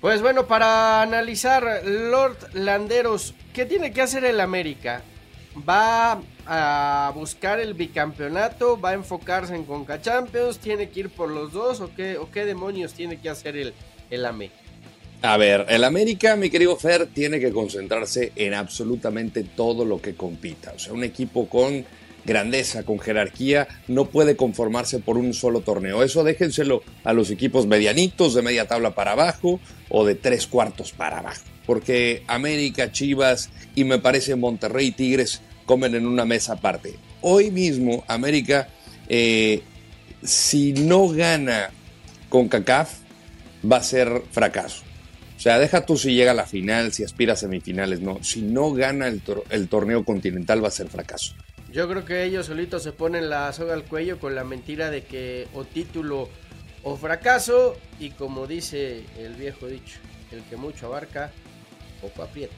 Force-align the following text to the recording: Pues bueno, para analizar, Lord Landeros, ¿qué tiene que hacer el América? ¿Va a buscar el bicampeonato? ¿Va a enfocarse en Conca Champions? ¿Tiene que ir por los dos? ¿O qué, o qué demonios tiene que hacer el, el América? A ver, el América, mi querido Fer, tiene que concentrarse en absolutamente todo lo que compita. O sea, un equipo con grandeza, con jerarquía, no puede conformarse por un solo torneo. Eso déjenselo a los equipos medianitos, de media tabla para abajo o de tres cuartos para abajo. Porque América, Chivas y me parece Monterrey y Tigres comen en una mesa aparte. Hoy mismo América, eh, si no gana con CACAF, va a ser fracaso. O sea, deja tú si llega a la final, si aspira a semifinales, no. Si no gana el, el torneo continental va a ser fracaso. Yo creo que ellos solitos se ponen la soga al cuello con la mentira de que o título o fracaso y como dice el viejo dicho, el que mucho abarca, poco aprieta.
Pues 0.00 0.22
bueno, 0.22 0.46
para 0.46 1.02
analizar, 1.02 1.82
Lord 1.84 2.54
Landeros, 2.54 3.34
¿qué 3.52 3.66
tiene 3.66 3.92
que 3.92 4.00
hacer 4.00 4.24
el 4.24 4.40
América? 4.40 5.02
¿Va 5.68 6.22
a 6.46 7.12
buscar 7.14 7.60
el 7.60 7.74
bicampeonato? 7.74 8.80
¿Va 8.80 8.90
a 8.90 8.94
enfocarse 8.94 9.54
en 9.54 9.64
Conca 9.64 10.00
Champions? 10.00 10.58
¿Tiene 10.58 10.88
que 10.88 11.00
ir 11.00 11.10
por 11.10 11.28
los 11.28 11.52
dos? 11.52 11.80
¿O 11.80 11.94
qué, 11.94 12.16
o 12.16 12.30
qué 12.30 12.46
demonios 12.46 12.94
tiene 12.94 13.20
que 13.20 13.28
hacer 13.28 13.58
el, 13.58 13.74
el 14.08 14.24
América? 14.24 14.56
A 15.20 15.36
ver, 15.36 15.66
el 15.68 15.84
América, 15.84 16.34
mi 16.34 16.48
querido 16.48 16.76
Fer, 16.76 17.08
tiene 17.08 17.38
que 17.38 17.52
concentrarse 17.52 18.32
en 18.36 18.54
absolutamente 18.54 19.44
todo 19.44 19.84
lo 19.84 20.00
que 20.00 20.14
compita. 20.14 20.72
O 20.74 20.78
sea, 20.78 20.94
un 20.94 21.04
equipo 21.04 21.46
con 21.46 21.84
grandeza, 22.30 22.84
con 22.84 23.00
jerarquía, 23.00 23.66
no 23.88 24.04
puede 24.04 24.36
conformarse 24.36 25.00
por 25.00 25.18
un 25.18 25.34
solo 25.34 25.62
torneo. 25.62 26.04
Eso 26.04 26.22
déjenselo 26.22 26.84
a 27.02 27.12
los 27.12 27.30
equipos 27.30 27.66
medianitos, 27.66 28.34
de 28.34 28.42
media 28.42 28.68
tabla 28.68 28.94
para 28.94 29.12
abajo 29.12 29.58
o 29.88 30.06
de 30.06 30.14
tres 30.14 30.46
cuartos 30.46 30.92
para 30.92 31.18
abajo. 31.18 31.42
Porque 31.66 32.22
América, 32.28 32.92
Chivas 32.92 33.50
y 33.74 33.82
me 33.82 33.98
parece 33.98 34.36
Monterrey 34.36 34.86
y 34.88 34.92
Tigres 34.92 35.42
comen 35.66 35.96
en 35.96 36.06
una 36.06 36.24
mesa 36.24 36.52
aparte. 36.52 36.94
Hoy 37.20 37.50
mismo 37.50 38.04
América, 38.06 38.68
eh, 39.08 39.62
si 40.22 40.72
no 40.72 41.08
gana 41.08 41.70
con 42.28 42.48
CACAF, 42.48 42.92
va 43.70 43.78
a 43.78 43.82
ser 43.82 44.22
fracaso. 44.30 44.82
O 45.36 45.40
sea, 45.42 45.58
deja 45.58 45.84
tú 45.84 45.96
si 45.96 46.14
llega 46.14 46.30
a 46.30 46.34
la 46.34 46.46
final, 46.46 46.92
si 46.92 47.02
aspira 47.02 47.32
a 47.32 47.36
semifinales, 47.36 48.00
no. 48.00 48.22
Si 48.22 48.42
no 48.42 48.72
gana 48.72 49.08
el, 49.08 49.20
el 49.50 49.68
torneo 49.68 50.04
continental 50.04 50.62
va 50.62 50.68
a 50.68 50.70
ser 50.70 50.88
fracaso. 50.88 51.34
Yo 51.72 51.88
creo 51.88 52.04
que 52.04 52.24
ellos 52.24 52.46
solitos 52.46 52.82
se 52.82 52.92
ponen 52.92 53.30
la 53.30 53.52
soga 53.52 53.74
al 53.74 53.84
cuello 53.84 54.18
con 54.18 54.34
la 54.34 54.42
mentira 54.42 54.90
de 54.90 55.04
que 55.04 55.46
o 55.54 55.64
título 55.64 56.28
o 56.82 56.96
fracaso 56.96 57.76
y 58.00 58.10
como 58.10 58.48
dice 58.48 59.04
el 59.16 59.34
viejo 59.34 59.66
dicho, 59.66 60.00
el 60.32 60.42
que 60.44 60.56
mucho 60.56 60.86
abarca, 60.86 61.30
poco 62.00 62.24
aprieta. 62.24 62.56